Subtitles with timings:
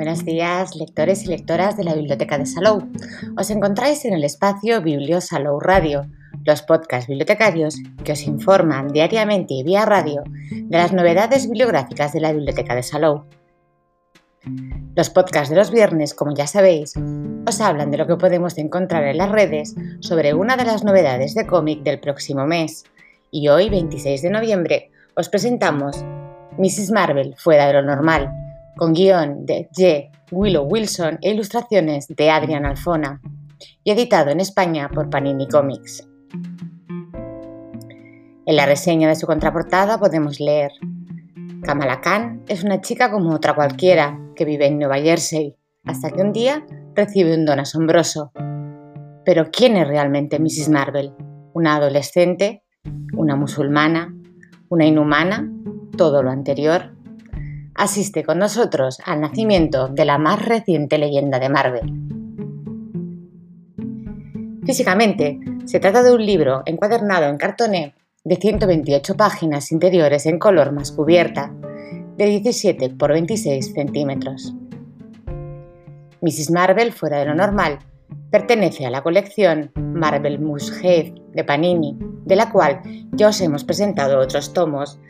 [0.00, 2.88] Buenos días, lectores y lectoras de la Biblioteca de Salou.
[3.36, 6.06] Os encontráis en el espacio Biblio Salou Radio,
[6.42, 12.20] los podcasts bibliotecarios que os informan diariamente y vía radio de las novedades bibliográficas de
[12.20, 13.26] la Biblioteca de Salou.
[14.96, 16.94] Los podcasts de los viernes, como ya sabéis,
[17.46, 21.34] os hablan de lo que podemos encontrar en las redes sobre una de las novedades
[21.34, 22.84] de cómic del próximo mes.
[23.30, 26.02] Y hoy, 26 de noviembre, os presentamos
[26.56, 26.90] Mrs.
[26.90, 28.32] Marvel fuera de lo normal,
[28.80, 30.10] con guion de J.
[30.32, 33.20] Willow Wilson e ilustraciones de Adrian Alfona,
[33.84, 36.08] y editado en España por Panini Comics.
[38.46, 40.72] En la reseña de su contraportada podemos leer
[41.62, 46.22] Kamala Khan es una chica como otra cualquiera que vive en Nueva Jersey, hasta que
[46.22, 48.32] un día recibe un don asombroso.
[49.26, 50.70] Pero ¿quién es realmente Mrs.
[50.70, 51.12] Marvel?
[51.52, 52.64] ¿Una adolescente?
[53.12, 54.16] ¿Una musulmana?
[54.70, 55.52] ¿Una inhumana?
[55.98, 56.94] ¿Todo lo anterior?
[57.80, 61.92] Asiste con nosotros al nacimiento de la más reciente leyenda de Marvel.
[64.66, 70.72] Físicamente, se trata de un libro encuadernado en cartoné de 128 páginas interiores en color
[70.72, 71.54] más cubierta,
[72.18, 74.54] de 17 por 26 centímetros.
[76.20, 76.50] Mrs.
[76.50, 77.78] Marvel, fuera de lo normal,
[78.30, 84.18] pertenece a la colección Marvel Must de Panini, de la cual ya os hemos presentado
[84.18, 85.00] otros tomos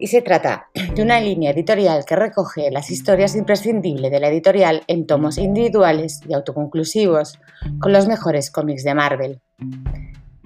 [0.00, 4.82] y se trata de una línea editorial que recoge las historias imprescindibles de la editorial
[4.86, 7.38] en tomos individuales y autoconclusivos,
[7.78, 9.42] con los mejores cómics de Marvel.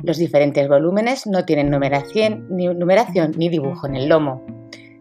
[0.02, 4.44] Los diferentes volúmenes no tienen numeración ni, dibujo en el lomo.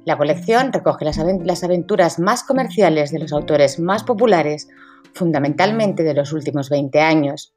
[0.06, 4.70] La colección recoge las, aventuras más comerciales de los autores más populares,
[5.16, 7.54] fundamentalmente de los últimos 20 años,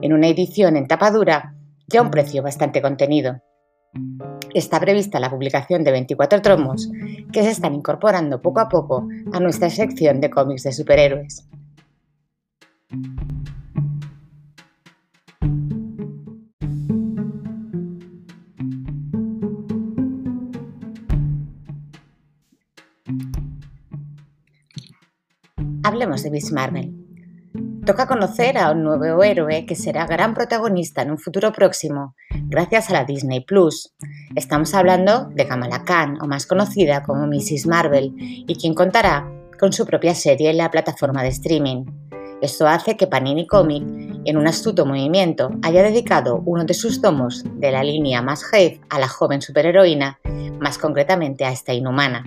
[0.00, 1.54] en una edición en tapadura
[1.86, 3.42] y a un precio bastante contenido
[4.54, 6.90] está prevista la publicación de 24 tromos
[7.32, 11.46] que se están incorporando poco a poco a nuestra sección de cómics de superhéroes.
[25.82, 26.94] Hablemos de Miss Marvel.
[27.86, 32.14] Toca conocer a un nuevo héroe que será gran protagonista en un futuro próximo
[32.50, 33.94] gracias a la Disney Plus.
[34.36, 37.66] Estamos hablando de Kamala Khan, o más conocida como Mrs.
[37.66, 41.84] Marvel, y quien contará con su propia serie en la plataforma de streaming.
[42.40, 43.82] Esto hace que Panini Comic,
[44.24, 48.80] en un astuto movimiento, haya dedicado uno de sus tomos de la línea más hype
[48.88, 50.20] a la joven superheroína,
[50.60, 52.24] más concretamente a esta inhumana.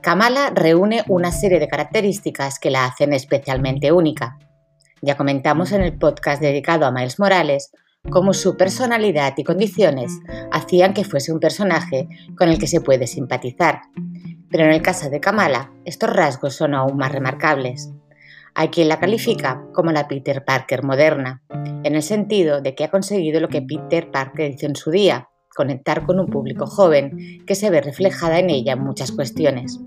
[0.00, 4.38] Kamala reúne una serie de características que la hacen especialmente única.
[5.02, 7.72] Ya comentamos en el podcast dedicado a Miles Morales
[8.10, 10.12] cómo su personalidad y condiciones
[10.50, 13.82] hacían que fuese un personaje con el que se puede simpatizar.
[14.50, 17.90] Pero en el caso de Kamala, estos rasgos son aún más remarcables.
[18.54, 21.42] Hay quien la califica como la Peter Parker moderna,
[21.84, 25.28] en el sentido de que ha conseguido lo que Peter Parker hizo en su día,
[25.54, 29.78] conectar con un público joven que se ve reflejada en ella en muchas cuestiones.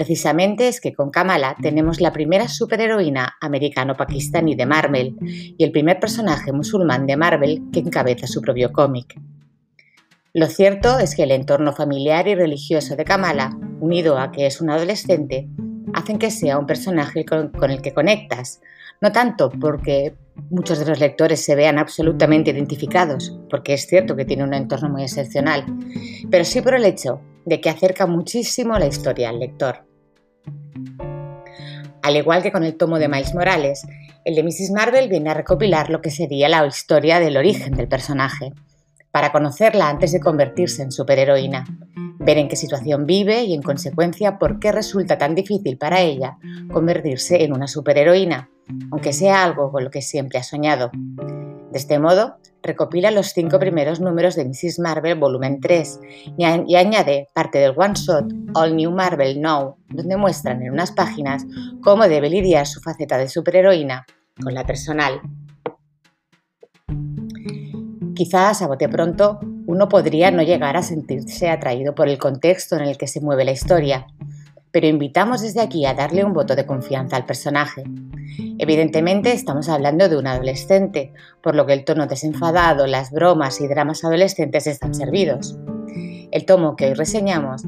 [0.00, 6.00] Precisamente es que con Kamala tenemos la primera superheroína americano-pakistaní de Marvel y el primer
[6.00, 9.20] personaje musulmán de Marvel que encabeza su propio cómic.
[10.32, 14.62] Lo cierto es que el entorno familiar y religioso de Kamala, unido a que es
[14.62, 15.50] un adolescente,
[15.92, 18.62] hacen que sea un personaje con, el que conectas,
[19.02, 20.14] no tanto porque
[20.48, 24.88] muchos de los lectores se vean absolutamente identificados, porque es cierto que tiene un entorno
[24.88, 25.66] muy excepcional,
[26.30, 29.89] pero sí por el hecho de que acerca muchísimo la historia al lector.
[32.02, 33.86] Al igual que con el tomo de Miles Morales,
[34.24, 34.70] el de Mrs.
[34.72, 38.52] Marvel viene a recopilar lo que sería la historia del origen del personaje,
[39.10, 41.64] para conocerla antes de convertirse en superheroína,
[42.18, 46.36] ver en qué situación vive y en consecuencia por qué resulta tan difícil para ella
[46.72, 48.50] convertirse en una superheroína,
[48.90, 50.90] aunque sea algo con lo que siempre ha soñado.
[51.70, 54.80] De este modo, recopila los cinco primeros números de Mrs.
[54.80, 56.00] Marvel volumen 3
[56.36, 56.44] y,
[56.74, 58.24] añade parte del one shot
[58.54, 61.46] All New Marvel Now, donde muestran en unas páginas
[61.82, 64.04] cómo debe lidiar su faceta de superheroína
[64.42, 65.20] con la personal.
[68.14, 72.82] Quizás a bote pronto uno podría no llegar a sentirse atraído por el contexto en
[72.82, 74.06] el que se mueve la historia,
[74.72, 77.84] pero invitamos desde aquí a darle un voto de confianza al personaje.
[78.58, 81.12] Evidentemente estamos hablando de un adolescente,
[81.42, 85.56] por lo que el tono desenfadado, las bromas y dramas adolescentes están servidos.
[86.30, 87.64] El tomo que hoy reseñamos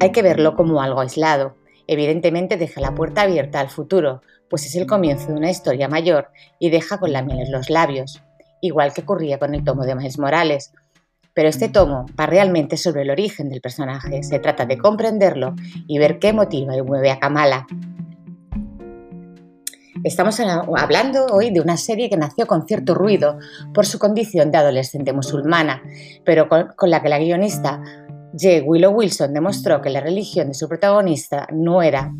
[0.00, 1.56] hay que verlo como algo aislado.
[1.86, 6.28] Evidentemente deja la puerta abierta al futuro, pues es el comienzo de una historia mayor
[6.58, 8.22] y deja con la miel en los labios,
[8.60, 10.72] igual que ocurría con el tomo de Miles Morales,
[11.34, 15.54] Pero este tomo va realmente sobre el origen del personaje, se trata de comprenderlo
[15.86, 17.66] y ver qué motiva y mueve a Kamala.
[20.06, 23.40] Estamos hablando hoy de una serie que nació con cierto ruido
[23.74, 25.82] por su condición de adolescente musulmana,
[26.24, 27.82] pero con, la que la guionista
[28.30, 28.62] J.
[28.64, 32.14] Willow Wilson demostró que la religión de su protagonista no era,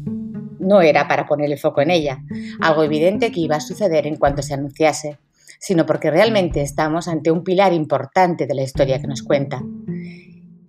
[0.59, 2.19] no era para poner el foco en ella,
[2.61, 5.19] algo evidente que iba a suceder en cuanto se anunciase
[5.61, 9.63] sino porque realmente estamos ante un pilar importante de la historia que nos cuenta.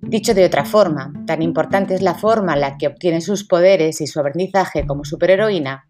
[0.01, 3.99] Dicho de otra forma, tan importante es la forma en la que obtiene sus poderes
[3.99, 5.87] y su aprendizaje como superheroína,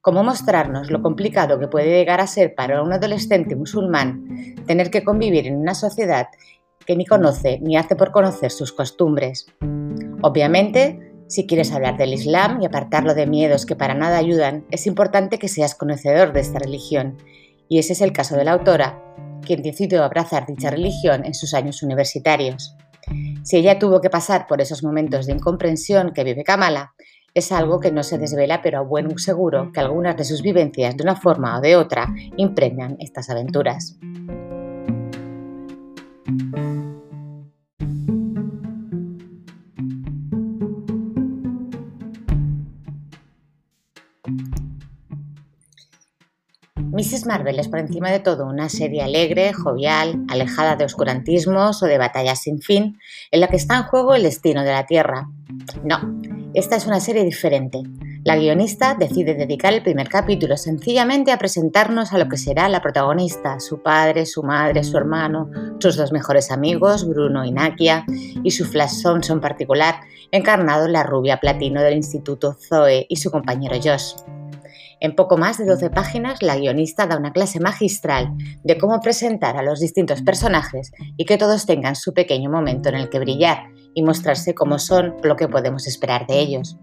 [0.00, 5.04] como mostrarnos lo complicado que puede llegar a ser para un adolescente musulmán tener que
[5.04, 6.28] convivir en una sociedad
[6.86, 9.46] que ni conoce ni hace por conocer sus costumbres.
[10.22, 14.86] Obviamente, si quieres hablar del Islam y apartarlo de miedos que para nada ayudan, es
[14.86, 17.18] importante que seas conocedor de esta religión
[17.68, 19.02] y ese es el caso de la autora,
[19.44, 22.74] quien decidió abrazar dicha religión en sus años universitarios.
[23.42, 26.94] Si ella tuvo que pasar por esos momentos de incomprensión que vive Kamala,
[27.38, 30.96] es algo que no se desvela, pero a buen seguro que algunas de sus vivencias
[30.96, 33.96] de una forma o de otra impregnan estas aventuras.
[46.98, 47.26] Mrs.
[47.26, 51.96] Marvel es por encima de todo una serie alegre, jovial, alejada de oscurantismos o de
[51.96, 52.98] batallas sin fin,
[53.30, 55.28] en la que está en juego el destino de la Tierra.
[55.84, 56.17] No,
[56.58, 57.82] esta es una serie diferente.
[58.24, 62.82] La guionista decide dedicar el primer capítulo sencillamente a presentarnos a lo que será la
[62.82, 68.04] protagonista, su padre, su madre, su hermano, sus dos mejores amigos, Bruno y Nakia,
[68.42, 70.00] y su Flash Thompson particular,
[70.32, 74.14] encarnado en la rubia platino del instituto Zoe y su compañero Josh.
[74.98, 78.32] En poco más de 12 páginas, la guionista da una clase magistral
[78.64, 82.96] de cómo presentar a los distintos personajes y que todos tengan su pequeño momento en
[82.96, 86.78] el que brillar y mostrarse como son lo que podemos esperar de ellos.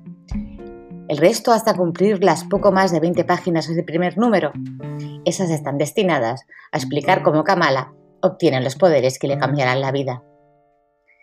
[1.08, 4.52] El resto hasta cumplir las poco más de 20 páginas del primer número.
[5.24, 10.24] Esas están destinadas a explicar cómo Kamala obtiene los poderes que le cambiarán la vida.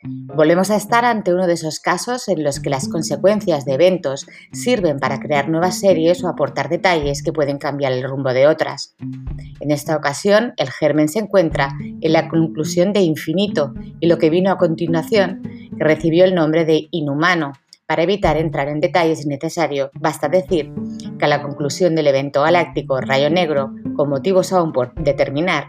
[0.04, 4.26] Volvemos a estar ante uno de esos casos en los que las consecuencias de eventos
[4.52, 8.96] sirven para crear nuevas series o aportar detalles que pueden cambiar el rumbo de otras.
[9.60, 14.30] En esta ocasión, el germen se encuentra en la conclusión de infinito y lo que
[14.30, 15.42] vino a continuación,
[15.82, 17.52] recibió el nombre de inhumano.
[17.86, 20.72] Para evitar entrar en detalles innecesarios, basta decir
[21.18, 25.66] que a la conclusión del evento galáctico Rayo Negro, con motivos aún por determinar,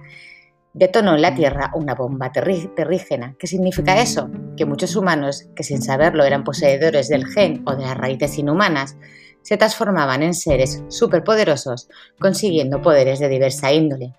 [0.74, 3.36] detonó en la Tierra una bomba terrígena.
[3.38, 4.30] ¿Qué significa eso?
[4.58, 8.98] Que muchos humanos, que sin saberlo eran poseedores del gen o de las raíces inhumanas,
[9.42, 11.90] se transformaban en seres superpoderosos,
[12.20, 14.14] consiguiendo poderes de diversa índole.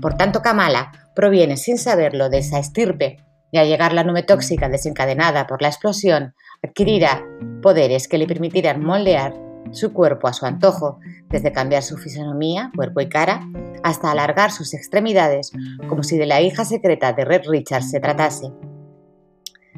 [0.00, 3.18] Por tanto, Kamala proviene sin saberlo de esa estirpe,
[3.52, 7.24] y al llegar la nube tóxica desencadenada por la explosión, adquirirá
[7.62, 9.34] poderes que le permitirán moldear
[9.70, 10.98] su cuerpo a su antojo,
[11.28, 13.40] desde cambiar su fisonomía, cuerpo y cara,
[13.82, 15.52] hasta alargar sus extremidades,
[15.88, 18.52] como si de la hija secreta de Red Richards se tratase.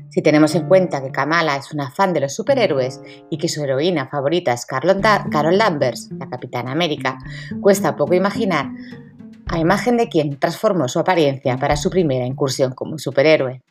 [0.09, 3.65] Si tenemos en cuenta que Kamala es una fan de los superhéroes y que su
[3.65, 7.19] heroína favorita es Carol, Carol Danvers, la Capitana América,
[7.61, 8.71] cuesta poco imaginar
[9.47, 13.63] a imagen de quien transformó su apariencia para su primera incursión como superhéroe.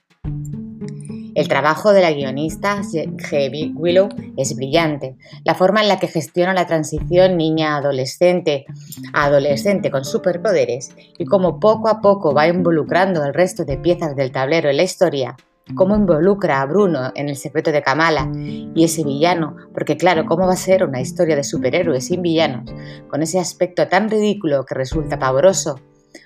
[1.35, 3.73] El trabajo de la guionista G.
[3.75, 5.17] Willow es brillante.
[5.43, 8.65] La forma en la que gestiona la transición niña-adolescente
[9.11, 14.15] a adolescente con superpoderes y cómo poco a poco va involucrando el resto de piezas
[14.15, 15.35] del tablero en la historia
[15.73, 20.45] cómo involucra a Bruno en el secreto de Kamala y ese villano, porque claro, ¿cómo
[20.45, 22.71] va a ser una historia de superhéroes sin villanos,
[23.09, 25.79] con ese aspecto tan ridículo que resulta pavoroso?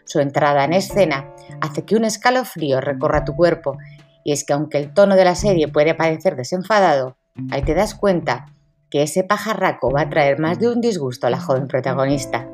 [0.05, 3.77] Su entrada en escena hace que un escalofrío recorra tu cuerpo
[4.25, 7.15] y es que aunque el tono de la serie puede parecer desenfadado,
[7.51, 8.48] ahí te das cuenta
[8.89, 12.48] que ese pajarraco va a traer más de un disgusto a la joven protagonista.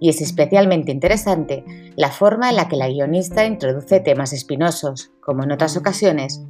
[0.00, 1.64] Y es especialmente interesante
[1.96, 6.42] la forma en la que la guionista introduce temas espinosos, como en otras ocasiones,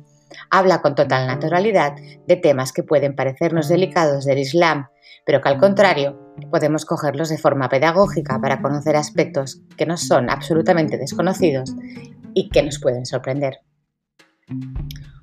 [0.51, 1.95] habla con total naturalidad
[2.27, 4.87] de temas que pueden parecernos delicados del Islam,
[5.27, 10.31] pero que al contrario podemos cogerlos de forma pedagógica para conocer aspectos que nos son
[10.31, 11.75] absolutamente desconocidos
[12.35, 13.59] y que nos pueden sorprender.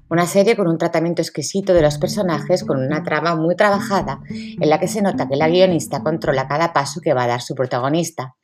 [0.09, 4.69] Una serie con un tratamiento exquisito de los personajes, con una trama muy trabajada, en
[4.69, 7.55] la que se nota que la guionista controla cada paso que va a dar su
[7.55, 8.35] protagonista,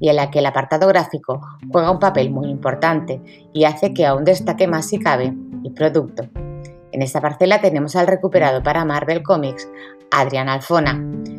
[0.00, 3.20] y en la que el apartado gráfico juega un papel muy importante
[3.52, 6.26] y hace que aún destaque más si cabe el producto.
[6.90, 9.68] En esta parcela tenemos al recuperado para Marvel Comics
[10.10, 10.98] Adrian Alfona,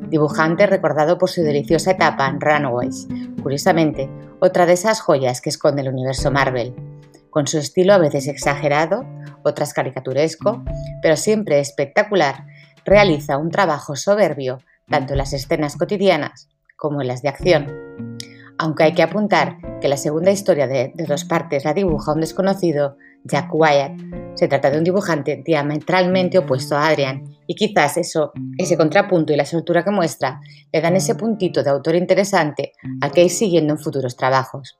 [0.09, 3.07] dibujante recordado por su deliciosa etapa en Runaways,
[3.41, 4.09] curiosamente,
[4.39, 6.90] otra de esas joyas que esconde el universo Marvel.
[7.31, 9.05] Con su estilo a veces exagerado,
[9.43, 10.63] otras caricaturesco,
[11.01, 12.45] pero siempre espectacular,
[12.85, 14.59] realiza un trabajo soberbio
[14.89, 18.17] tanto en las escenas cotidianas como en las de acción.
[18.59, 22.97] Aunque hay que apuntar que la segunda historia de, dos partes la dibuja un desconocido,
[23.23, 23.99] Jack Wyatt.
[24.35, 29.35] Se trata de un dibujante diametralmente opuesto a Adrian y quizás eso, ese contrapunto y
[29.35, 33.73] la soltura que muestra le dan ese puntito de autor interesante al que ir siguiendo
[33.73, 34.77] en futuros trabajos.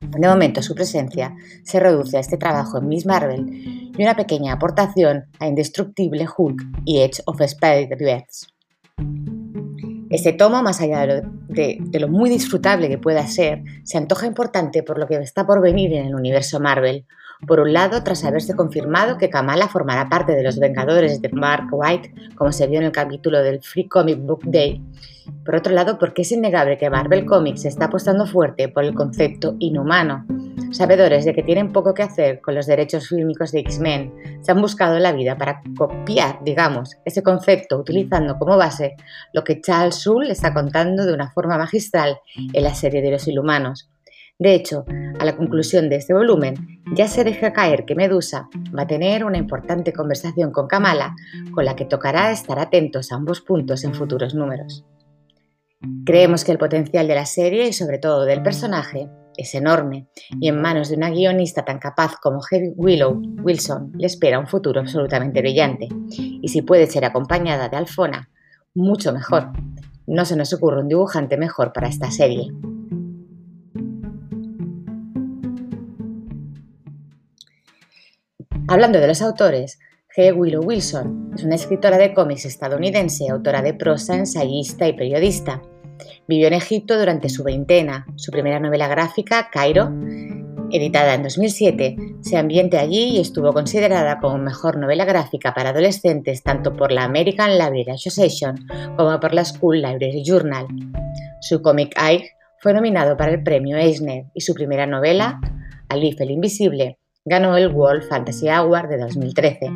[0.00, 4.52] De momento su presencia se reduce a este trabajo en Miss Marvel y una pequeña
[4.52, 8.46] aportación a Indestructible Hulk y Edge of Spider-Verse.
[10.10, 14.98] Este tomo, más allá de lo, muy disfrutable que pueda ser, se antoja importante por
[14.98, 17.04] lo que está por venir en el universo Marvel.
[17.46, 21.68] Por un lado, tras haberse confirmado que Kamala formará parte de los Vengadores de Mark
[21.70, 24.82] White, como se vio en el capítulo del Free Comic Book Day.
[25.44, 29.56] Por otro lado, porque es innegable que Marvel Comics está apostando fuerte por el concepto
[29.58, 30.24] inhumano,
[30.70, 34.60] Sabedores de que tienen poco que hacer con los derechos fílmicos de X-Men, se han
[34.60, 38.96] buscado la vida para copiar, digamos, ese concepto utilizando como base
[39.32, 43.26] lo que Charles Soule está contando de una forma magistral en la serie de los
[43.26, 43.88] Inhumanos.
[44.38, 44.84] De hecho,
[45.18, 46.54] a la conclusión de este volumen,
[46.94, 51.16] ya se deja caer que Medusa va a tener una importante conversación con Kamala,
[51.52, 54.84] con la que tocará estar atentos a ambos puntos en futuros números.
[56.04, 60.08] Creemos que el potencial de la serie y sobre todo del personaje es enorme
[60.40, 64.46] y en manos de una guionista tan capaz como Heavy Willow Wilson le espera un
[64.46, 65.88] futuro absolutamente brillante.
[66.10, 68.30] Y si puede ser acompañada de Alfona,
[68.74, 69.50] mucho mejor.
[70.06, 72.52] No se nos ocurre un dibujante mejor para esta serie.
[78.68, 79.78] Hablando de los autores,
[80.16, 80.36] G.
[80.36, 85.62] Willow Wilson es una escritora de cómics estadounidense, autora de prosa, ensayista y periodista
[86.26, 88.06] Vivió en Egipto durante su veintena.
[88.16, 89.90] Su primera novela gráfica, Cairo,
[90.70, 96.42] editada en 2007, se ambiente allí y estuvo considerada como mejor novela gráfica para adolescentes
[96.42, 100.66] tanto por la American Library Association como por la School Library Journal.
[101.40, 105.40] Su cómic Ike fue nominado para el premio Eisner y su primera novela,
[105.88, 109.70] Alif el Invisible, ganó el World Fantasy Award de 2013.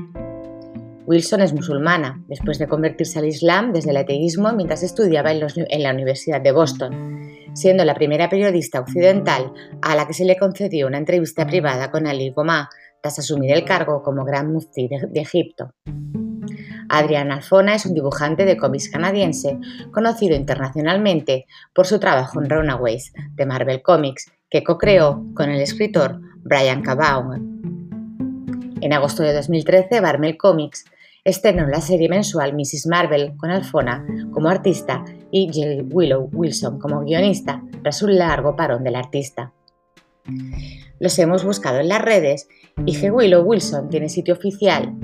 [1.05, 5.91] Wilson es musulmana, después de convertirse al Islam desde el ateísmo mientras estudiaba en, la
[5.91, 10.99] Universidad de Boston, siendo la primera periodista occidental a la que se le concedió una
[10.99, 12.71] entrevista privada con Ali Gomá
[13.03, 15.75] tras asumir el cargo como Gran Mufti de, Egipto.
[16.89, 19.59] Adrián Alfona es un dibujante de cómics canadiense
[19.93, 26.21] conocido internacionalmente por su trabajo en Runaways de Marvel Comics, que co-creó con el escritor
[26.43, 27.61] Brian Cabaum.
[28.81, 30.85] En agosto de 2013, Marvel Comics
[31.25, 32.87] estrenó la serie mensual Mrs.
[32.89, 38.85] Marvel con Alfona como artista y Jill Willow Wilson como guionista tras un largo parón
[38.85, 39.53] del artista.
[40.99, 42.49] Los hemos buscado en las redes
[42.87, 43.13] y G.
[43.13, 44.95] Willow Wilson tiene sitio oficial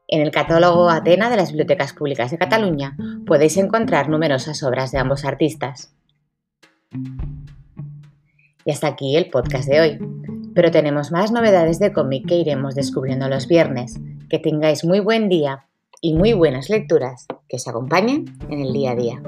[0.08, 2.96] En el catálogo Atena de las Bibliotecas Públicas de Cataluña
[3.26, 5.94] podéis encontrar numerosas obras de ambos artistas.
[8.64, 9.98] Y hasta aquí el podcast de hoy.
[10.54, 13.98] Pero tenemos más novedades de cómic que iremos descubriendo los viernes.
[14.28, 15.66] Que tengáis muy buen día
[16.00, 19.22] y muy buenas lecturas que os acompañen en el día a día.